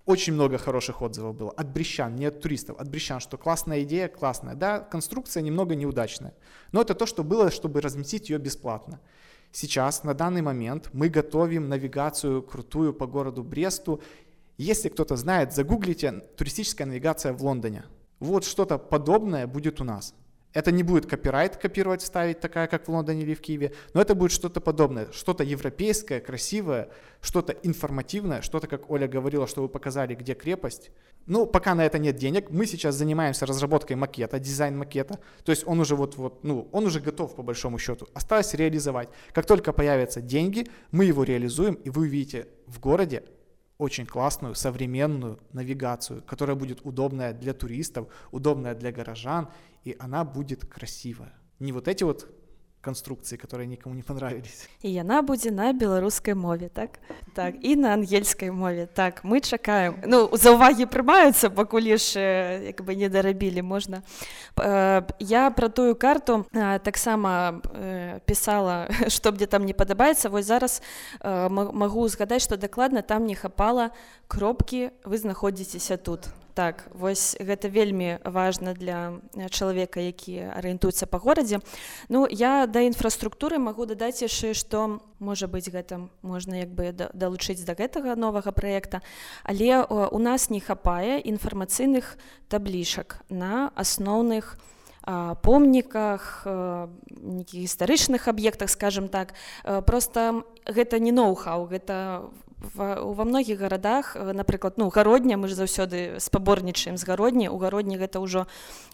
[0.06, 4.08] очень много хороших отзывов было от брещан, не от туристов, от брещан, что классная идея,
[4.08, 4.54] классная.
[4.54, 6.34] Да, конструкция немного неудачная,
[6.72, 9.00] но это то, что было, чтобы разместить ее бесплатно.
[9.52, 14.00] Сейчас, на данный момент, мы готовим навигацию крутую по городу Бресту.
[14.58, 17.84] Если кто-то знает, загуглите туристическая навигация в Лондоне.
[18.20, 20.14] Вот что-то подобное будет у нас.
[20.52, 24.16] Это не будет копирайт копировать, ставить такая, как в Лондоне или в Киеве, но это
[24.16, 26.88] будет что-то подобное, что-то европейское, красивое,
[27.20, 30.90] что-то информативное, что-то, как Оля говорила, что вы показали, где крепость.
[31.26, 35.64] Ну, пока на это нет денег, мы сейчас занимаемся разработкой макета, дизайн макета, то есть
[35.66, 39.08] он уже вот, вот, ну, он уже готов по большому счету, осталось реализовать.
[39.32, 43.22] Как только появятся деньги, мы его реализуем, и вы увидите в городе
[43.80, 49.48] очень классную современную навигацию, которая будет удобная для туристов, удобная для горожан,
[49.84, 51.34] и она будет красивая.
[51.58, 52.28] Не вот эти вот
[52.80, 54.68] конструкции, которые никому не понравились.
[54.82, 56.98] І яна будзе на беларускай мове так?
[57.34, 58.86] Так і на ангельскай мове.
[58.86, 64.02] Так мы чакаем ну за ўвагі прымаюцца пакуль яшчэ як бы не дарабілі можна
[64.56, 70.46] э, я пра тую карту э, таксама э, пісала што мне там не падабаецца вось
[70.46, 70.80] зараз
[71.20, 73.90] магу згадаць што дакладна там не хапала
[74.28, 79.16] кропкі вы знаходзіцеся тут так вось гэта вельмі важна для
[79.48, 81.64] чалавека які арыентуецца па горадзе.
[82.12, 87.64] Ну я да інфраструктуры магу дадаць яшчэ што можа быць гэта можна як бы далучыць
[87.64, 89.00] да гэтага новага праекта.
[89.40, 92.20] Але у нас не хапае інфармацыйных
[92.52, 94.60] таблішак на асноўных
[95.40, 99.32] помніках нейкіх гістарычных аб'ектах скажем так.
[99.86, 102.28] Просто гэта не ноу-хау гэта
[102.74, 108.20] ва многіх гарадах напрыклад ну гародня мы ж заўсёды спаборнічаем з гародні у гародні гэта
[108.20, 108.46] ўжо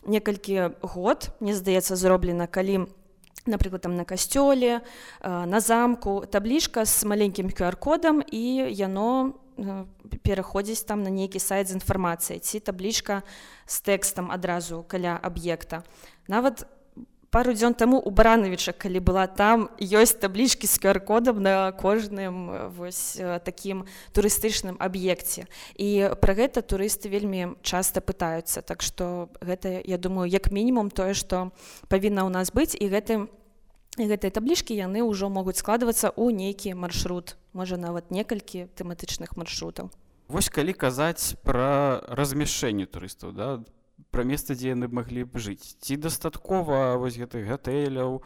[0.06, 2.86] некалькі год мне здаецца зроблена калі
[3.46, 4.82] напрыклад там на касцёле
[5.22, 6.24] на замку.
[6.26, 9.34] Таблічка з маленькім qr-кодам і яно
[10.22, 13.22] пераходзіць там на нейкі сайт з інфармацыяй ці таблічка
[13.66, 15.82] з тэкстам адразу каля аб'екта
[16.28, 16.66] нават
[17.36, 23.20] пару дзён таму у баранавіча калі была там ёсць таблічкі з qr-кодам на кожным вось
[23.44, 23.84] такім
[24.16, 25.44] турыстычным аб'екце.
[25.76, 28.64] І пра гэта турысты вельмі часта пытаюцца.
[28.64, 31.52] Так што гэта я думаю як мінімум тое што
[31.92, 33.28] павінна ў нас быць і гэтым
[34.00, 39.92] гэтыя таблічкі яны ўжо могуць складвацца ў нейкі маршрут можа нават некалькі тэматычных маршрутаў.
[40.32, 43.60] Вось калі казаць пра размяшэнне турыстаў да
[44.10, 45.76] пра месца дзе яны маглі б жыць.
[45.80, 48.22] Ці дастаткова вось гэтых гатэляў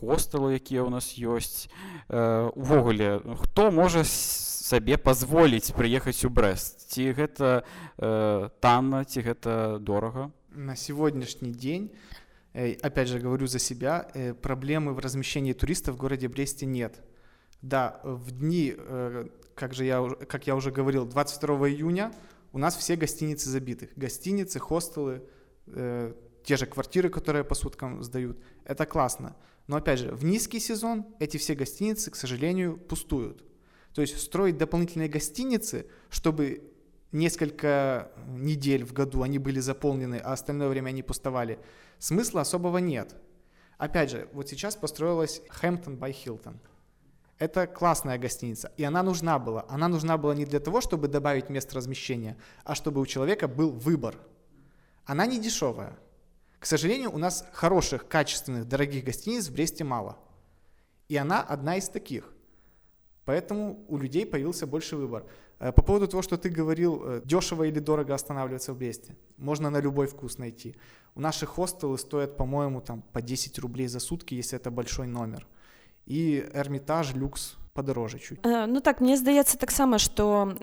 [0.00, 1.68] хостелу якія ў нас ёсць
[2.08, 7.62] увогуле хто можа сабе пазволіць прыехаць у брест ці гэта
[7.98, 10.30] э, танна ці гэта дорага?
[10.50, 11.92] На сегодняшний день
[12.54, 14.08] опять же говорю за себя
[14.42, 17.00] проблемы в размещении туристов в городе бресте нет.
[17.62, 18.74] Да в дни
[19.54, 22.10] как же я как я уже говорил 22 июня
[22.52, 23.90] у нас все гостиницы забиты.
[23.96, 25.22] Гостиницы, хостелы,
[25.66, 28.38] э, те же квартиры, которые по суткам сдают.
[28.64, 29.36] Это классно.
[29.66, 33.44] Но опять же, в низкий сезон эти все гостиницы, к сожалению, пустуют.
[33.94, 36.62] То есть строить дополнительные гостиницы, чтобы
[37.12, 41.58] несколько недель в году они были заполнены, а остальное время они пустовали,
[41.98, 43.16] смысла особого нет.
[43.78, 46.56] Опять же, вот сейчас построилась Хэмптон by Hilton–
[47.40, 49.64] это классная гостиница, и она нужна была.
[49.68, 53.70] Она нужна была не для того, чтобы добавить место размещения, а чтобы у человека был
[53.70, 54.14] выбор.
[55.06, 55.98] Она не дешевая.
[56.58, 60.18] К сожалению, у нас хороших, качественных, дорогих гостиниц в Бресте мало.
[61.08, 62.30] И она одна из таких.
[63.24, 65.24] Поэтому у людей появился больше выбор.
[65.60, 69.16] Э, по поводу того, что ты говорил, э, дешево или дорого останавливаться в Бресте.
[69.38, 70.76] Можно на любой вкус найти.
[71.14, 75.46] У наших хостелы стоят, по-моему, там по 10 рублей за сутки, если это большой номер–
[76.06, 78.38] і эрмітаж люкс падарожжа чуть.
[78.44, 80.54] Ну так мне здаецца таксама што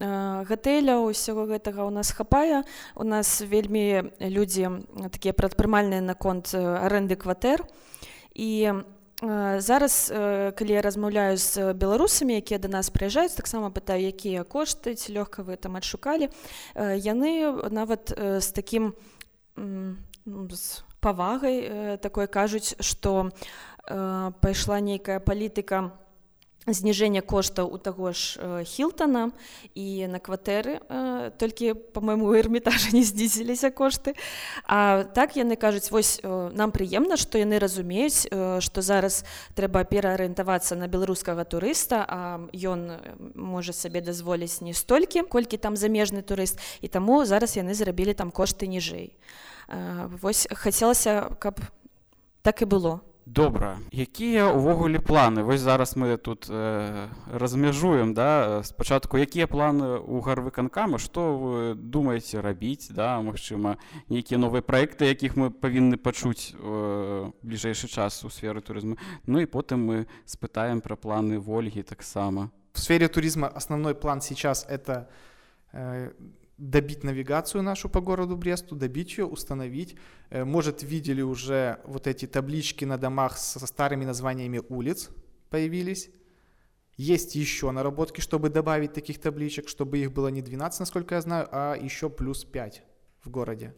[0.44, 2.68] гатэля ўсяго гэтага ў нас хапае.
[2.96, 7.64] У нас вельмі людзі такія прадпрымальныя наконт аренды кватэр.
[8.36, 8.84] І
[9.18, 10.14] зараз
[10.54, 15.42] калі я размаўляю з беларусамі якія да нас прыязджаюць таксама пытаю якія кошты ці лёгка
[15.42, 16.30] вы там адшукалі
[16.78, 18.94] яны нават з такім
[19.58, 23.32] з павагай такой кажуць што
[23.88, 25.96] Э, пайшла нейкая палітыка
[26.68, 28.36] зніжэння коштаў у таго ж
[28.68, 29.32] хілтана
[29.72, 30.84] і на кватэры
[31.40, 34.20] толькі по-мойму эрмітажа не знізіліся кошты.
[34.68, 38.28] А так яны кажуць вось нам прыемна што яны разумеюць
[38.60, 39.24] што зараз
[39.56, 43.00] трэба пераарыентавацца на беларускага турыста а ён
[43.40, 48.36] можа сабе дазволіць не столькі колькі там замежны турыст і таму зараз яны зрабілі там
[48.36, 49.16] кошты ніжэй
[50.22, 51.60] Вось хацелася каб
[52.42, 59.20] так і было добра якія ўвогуле планы вось зараз мы тут э, размяжуем да спачатку
[59.20, 63.76] якія планы у гарвыканкама што вы думаеце рабіць да магчыма
[64.08, 68.96] нейкія новыя праекты якіх мы павінны пачуць э, бліжэйшы час у сферы турызму
[69.28, 74.64] ну і потым мы спытаем пра планы ольгі таксама в сфере туризма основной план сейчас
[74.70, 75.12] это
[75.74, 76.16] э,
[76.58, 79.96] добить навигацию нашу по городу Бресту, добить ее, установить.
[80.30, 85.10] Э, может, видели уже вот эти таблички на домах со старыми названиями улиц
[85.50, 86.10] появились.
[86.96, 91.48] Есть еще наработки, чтобы добавить таких табличек, чтобы их было не 12, насколько я знаю,
[91.52, 92.84] а еще плюс 5
[93.24, 93.76] в городе.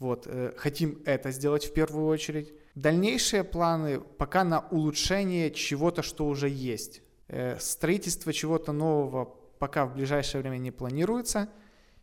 [0.00, 2.52] Вот, э, хотим это сделать в первую очередь.
[2.74, 7.02] Дальнейшие планы пока на улучшение чего-то, что уже есть.
[7.28, 11.48] Э, строительство чего-то нового пока в ближайшее время не планируется–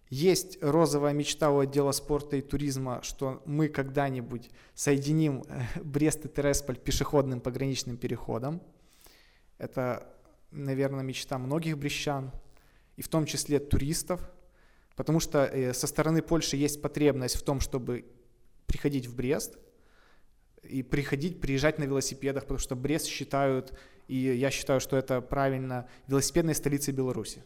[0.09, 6.29] есть розовая мечта у отдела спорта и туризма, что мы когда-нибудь соединим э, Брест и
[6.29, 8.61] Тересполь пешеходным пограничным переходом.
[9.59, 10.11] Это,
[10.49, 12.31] наверное, мечта многих брещан,
[12.97, 14.19] и в том числе туристов,
[14.95, 18.05] потому что э, со стороны Польши есть потребность в том, чтобы
[18.65, 19.59] приходить в Брест
[20.63, 25.87] и приходить, приезжать на велосипедах, потому что Брест считают, и я считаю, что это правильно,
[26.07, 27.43] велосипедной столицей Беларуси.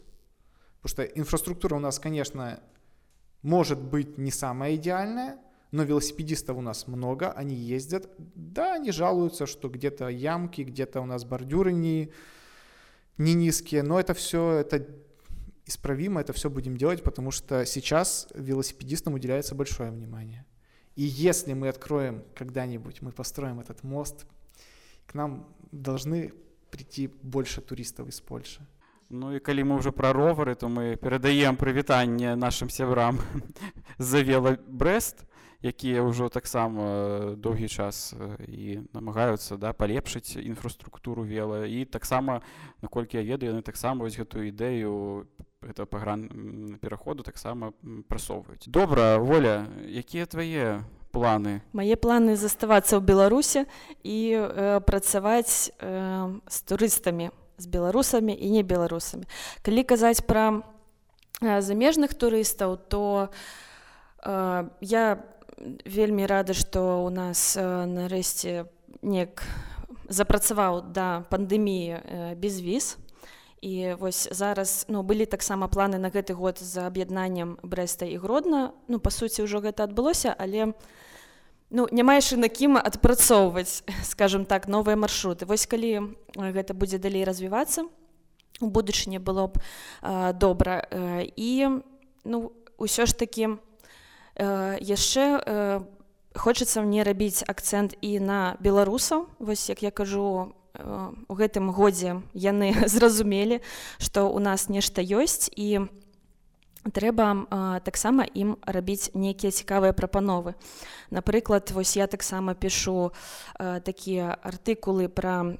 [0.84, 2.60] Потому что инфраструктура у нас, конечно,
[3.40, 5.38] может быть не самая идеальная,
[5.70, 8.10] но велосипедистов у нас много, они ездят.
[8.34, 12.12] Да, они жалуются, что где-то ямки, где-то у нас бордюры не,
[13.16, 14.86] не низкие, но это все это
[15.64, 20.44] исправимо, это все будем делать, потому что сейчас велосипедистам уделяется большое внимание.
[20.96, 24.26] И если мы откроем когда-нибудь, мы построим этот мост,
[25.06, 26.34] к нам должны
[26.70, 28.60] прийти больше туристов из Польши.
[29.14, 33.22] Ну і калі мы ўжо пра ровары, то мы перадаем прывітанне нашым сябрам
[33.98, 35.22] завела брест
[35.62, 38.10] якія ўжо таксама доўгі час
[38.42, 41.62] і намагаюцца да палепшыць інфраструктуру вела.
[41.62, 42.42] І таксама
[42.82, 45.30] наколькі я ведаю яны таксама вось гэтую ідэю
[45.62, 46.26] гэта пагран
[46.82, 47.70] пераходу таксама
[48.10, 50.82] прасоўваюць добра воля якія твае
[51.14, 53.64] планы мае планы заставацца ў беларусе
[54.02, 55.88] і э, працаваць э,
[56.50, 59.24] з турыстамі з беларусамі і не беларусамі
[59.62, 60.62] калі казаць пра
[61.40, 63.30] замежных турыстаў то
[64.24, 65.24] э, я
[65.84, 68.66] вельмі рада што у нас э, нарэшце
[69.02, 69.42] неяк
[70.08, 72.96] запрацаваў да пандэміі э, без віз.
[73.64, 78.72] І вось зараз ну былі таксама планы на гэты год за аб'яднаннем брэста і гродна.
[78.88, 80.76] Ну па суці ўжо гэта адбылося але
[81.74, 85.44] ну няма яшчэ на кім адпрацоўваць скажем так новыя маршруты.
[85.44, 87.90] Вось калі гэта будзе далей развівацца
[88.60, 89.58] у будучыні было б
[90.02, 90.86] э, добра.
[90.90, 91.82] Э, і
[92.24, 93.58] ну ўсё ж такі
[94.38, 95.80] э, яшчэ э,
[96.34, 99.26] хочацца мне рабіць акцэнт і на беларусаў.
[99.38, 103.62] Вось як я кажу у гэтым годзе яны зразумелі
[103.98, 105.50] што у нас нешта ёсць.
[105.50, 105.90] І
[106.92, 110.54] трэба таксама ім рабіць нейкія цікавыя прапановы.
[111.10, 113.12] Напрыклад вось я таксама пішу
[113.58, 115.56] э, такія артыкулы пра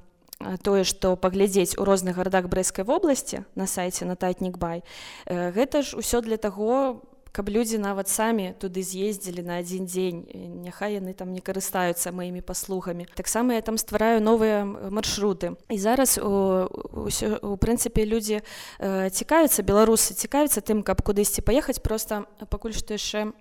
[0.61, 4.83] тое што паглядзець у розных гарадах брэскай вобласці на сайце нататнікбай
[5.25, 6.99] гэта ж ўсё для таго
[7.35, 10.23] каб людзі нават самі туды з'ездзілі на адзін дзень.
[10.63, 13.11] Няхай яны там не карыстаюцца маімі паслугамі.
[13.11, 15.59] Таксама я там ствараю новыя маршруты.
[15.67, 18.39] І зараз ўсё у прынцыпе людзі
[18.79, 21.83] цікавяцца беларусы цікавіцца тым каб кудысьці паехаць.
[21.83, 23.35] Просто пакуль што яшчэ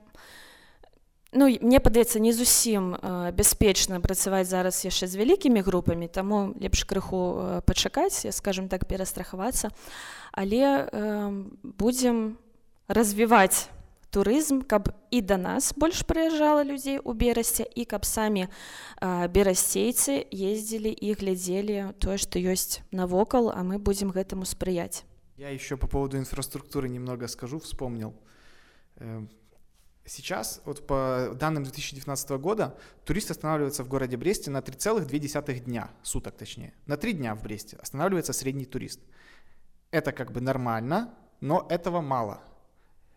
[1.34, 6.86] ну мне падаецца не зусім э, бяспечна працаваць зараз яшчэ з вялікімі групамі таму лепш
[6.86, 9.70] крыху э, пачакаць скажем так перастрахавацца.
[10.32, 11.30] Але э,
[11.62, 12.38] будзем
[12.88, 13.68] развіваць
[14.14, 18.46] турызм каб і да нас больш прыязджала людзей у берасці і каб самі
[19.02, 25.02] берасцейцы ездзілі і глядзелі тое што ёсць навокал а мы будзем гэтаму спрыяць
[25.36, 28.14] я еще по поводу инфраструктуры немного скажу вспомнил
[30.06, 36.36] Сейчас, вот по данным 2019 года, турист останавливается в городе Бресте на 3,2 дня, суток
[36.36, 36.74] точнее.
[36.84, 39.00] На 3 дня в Бресте останавливается средний турист.
[39.90, 42.42] Это как бы нормально, но этого мало.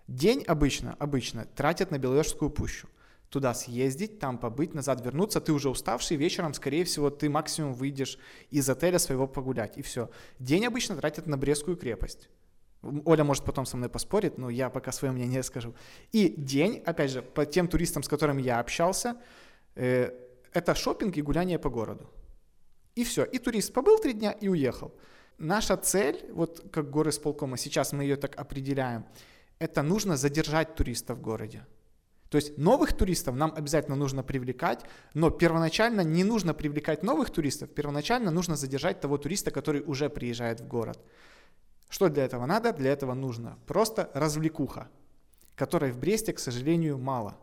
[0.08, 2.88] День обычно, обычно тратят на Беловежскую пущу.
[3.30, 5.42] Туда съездить, там побыть, назад вернуться.
[5.42, 8.18] Ты уже уставший, вечером, скорее всего, ты максимум выйдешь
[8.50, 10.10] из отеля своего погулять, и все.
[10.40, 12.30] День обычно тратят на Брестскую крепость.
[12.82, 15.76] Оля может потом со мной поспорить, но я пока свое мнение скажу.
[16.14, 19.18] И день, опять же, по тем туристам, с которыми я общался,
[19.76, 20.12] э,
[20.54, 22.10] это шопинг и гуляние по городу.
[22.96, 23.26] И все.
[23.26, 24.94] И турист побыл три дня и уехал.
[25.38, 29.06] Наша цель, вот как горы с полкома, сейчас мы ее так определяем,
[29.60, 31.66] это нужно задержать туристов в городе.
[32.30, 34.84] То есть новых туристов нам обязательно нужно привлекать,
[35.14, 40.60] но первоначально не нужно привлекать новых туристов, первоначально нужно задержать того туриста, который уже приезжает
[40.60, 41.00] в город.
[41.90, 42.74] Что для этого надо?
[42.74, 44.90] Для этого нужно просто развлекуха,
[45.56, 47.38] которой в Бресте, к сожалению, мало.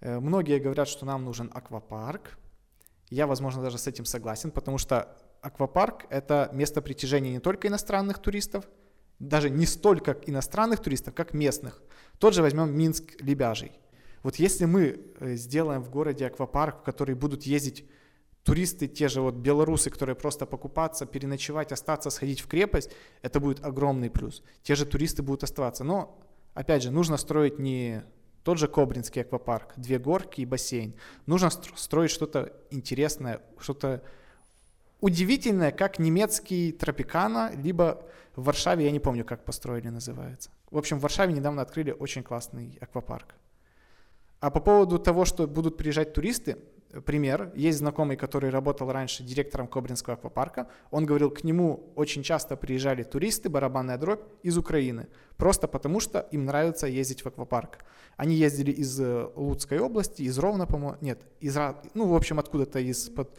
[0.00, 2.38] Э, многие говорят, что нам нужен аквапарк.
[3.08, 8.18] Я, возможно, даже с этим согласен, потому что аквапарк— это место притяжения не только иностранных
[8.18, 8.68] туристов,
[9.28, 11.82] даже не столько иностранных туристов, как местных.
[12.18, 13.72] Тот же возьмем Минск, Лебяжий.
[14.22, 17.84] Вот если мы э, сделаем в городе аквапарк, в который будут ездить
[18.42, 22.90] туристы, те же вот белорусы, которые просто покупаться, переночевать, остаться, сходить в крепость,
[23.22, 24.42] это будет огромный плюс.
[24.62, 25.84] Те же туристы будут оставаться.
[25.84, 26.18] Но,
[26.54, 28.02] опять же, нужно строить не
[28.44, 30.94] тот же Кобринский аквапарк, две горки и бассейн.
[31.26, 34.02] Нужно строить что-то интересное, что-то
[35.00, 38.02] удивительное, как немецкий Тропикана, либо
[38.36, 40.50] в Варшаве, я не помню, как построили, называется.
[40.70, 43.34] В общем, в Варшаве недавно открыли очень классный аквапарк.
[44.40, 46.58] А по поводу того, что будут приезжать туристы,
[47.00, 47.52] пример.
[47.54, 50.68] Есть знакомый, который работал раньше директором Кобринского аквапарка.
[50.90, 55.08] Он говорил, к нему очень часто приезжали туристы, барабанная дробь, из Украины.
[55.36, 57.84] Просто потому, что им нравится ездить в аквапарк.
[58.16, 61.56] Они ездили из э, Луцкой области, из Ровно, по-моему, нет, из,
[61.94, 63.36] ну, в общем, откуда-то из-под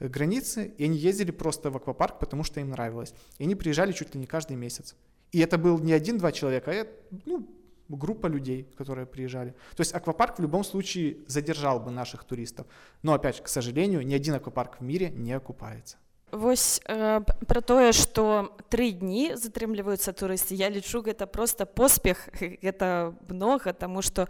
[0.00, 3.14] границы, и они ездили просто в аквапарк, потому что им нравилось.
[3.38, 4.96] И они приезжали чуть ли не каждый месяц.
[5.32, 6.86] И это был не один-два человека, а
[7.26, 7.48] ну,
[7.88, 9.50] группа людей, которые приезжали.
[9.76, 12.66] То есть аквапарк в любом случае задержал бы наших туристов.
[13.02, 15.98] Но опять, к сожалению, ни один аквапарк в мире не окупается.
[16.32, 23.18] Вось э, пра тое што тры дні затрымліваюцца турысты я лічу гэта просто поспех гэта
[23.26, 24.28] многа таму што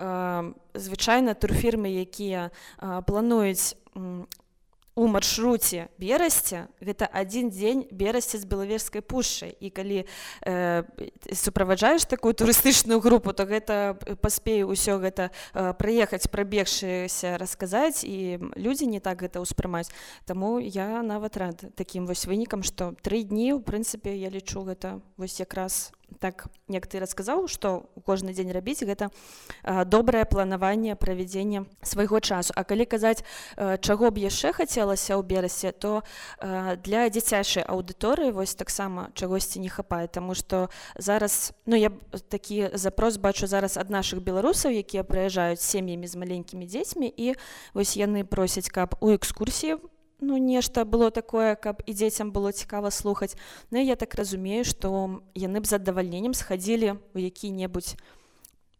[0.00, 3.76] э, звычайна турфірмы якія э, плануюць
[4.99, 9.55] у маршруце берасця гэта адзін дзень берасці з белаверскай пушчай.
[9.63, 10.83] І калі э,
[11.31, 18.91] суправаджаеш такую турыстычную групу то гэта паспею ўсё гэта э, прыехаць прабегшыся расказаць і людзі
[18.91, 19.87] не так гэта ўспрымаць
[20.27, 24.99] Таму я нават рад такім вось вынікам што тры дні у прынцыпе я лічу гэта
[25.15, 29.09] вось якраз так як ты расказаў што кожны дзень рабіць гэта
[29.85, 32.53] добрае планаванне правядзення свайго часу.
[32.55, 33.23] А калі казаць
[33.57, 36.01] чаго б яшчэ хацелася ў берасе то
[36.83, 41.91] для дзіцячай аўдыторыі вось таксама чагосьці не хапае Таму што зараз ну я
[42.29, 47.35] такі запрос бачу зараз ад наших беларусаў якія прыязджаюць сем'ямі з маленькімі дзецьмі і
[47.73, 49.77] вось яны просяць каб у экскурсіі
[50.21, 53.35] ну нешта было такое каб і дзецям было цікава слухаць.
[53.71, 57.95] Ну я так разумею што яны б з задавальненнем схадзілі у які-небудзь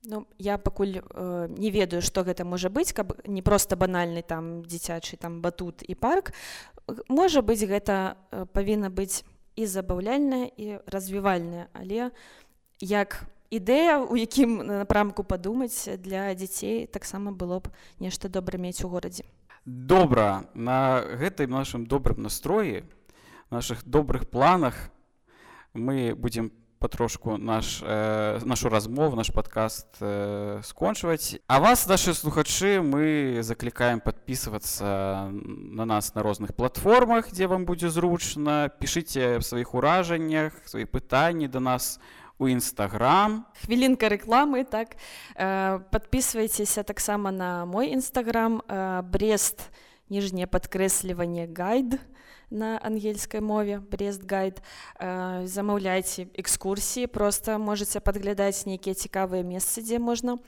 [0.03, 4.63] Ну я пакуль э, не ведаю што гэта можа быць каб не проста банальны там
[4.63, 6.31] дзіцячы там батут і парк.
[7.09, 9.27] Можа быць гэта э, павінна быць
[9.59, 11.67] і забаўляльная і развівальная.
[11.73, 12.11] Але
[12.79, 17.67] як ідэя у якім напрамку падумаць для дзяцей таксама было б
[17.99, 19.27] нешта добра мець у горадзе
[19.69, 22.83] добра на гэтай нашым добрым настроі
[23.51, 24.89] наших добрых планах
[25.73, 31.37] мы будем потрошку наш э, нашу размову наш подкаст э, скончваць.
[31.47, 37.89] А вас наши слухачы мы заклікаем подписываться на нас на розных платформах дзе вам будзе
[37.89, 38.69] зручна.
[38.79, 41.99] Пішыце сваіх уражаннях свои пытанні до нас.
[41.99, 44.95] у у нстаграм хвілінка рэкламы так.
[45.35, 49.69] Э, подписывайтеся таксама на мой нстаграм э, брест
[50.09, 51.99] ніжняе падкрэсліванне гайд
[52.49, 54.63] на ангельскай мове брест гайд.
[54.97, 60.39] Э, замаўляйте экскурсіі просто можете падглядаць нейкія цікавыя месцы дзе можна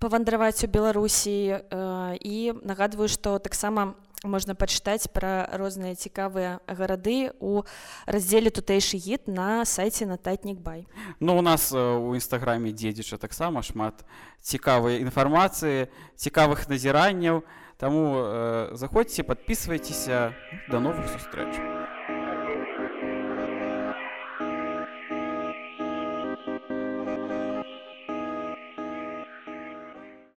[0.00, 7.62] павандраваць у беларусі э, і нагадваю што таксама можна пачытаць пра розныя цікавыя гарады у
[8.08, 10.88] раздзеле тутэйшы гід на сайце нататнік бай
[11.20, 14.04] Ну у нас у нстаграме дзедзіча таксама шмат
[14.40, 17.44] цікавай інфармацыі цікавых назіранняў.
[17.76, 20.32] Таму э, заходзьце подписывайтеся
[20.70, 21.83] до новых сустрэч